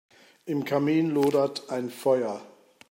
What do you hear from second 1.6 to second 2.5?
ein Feuer.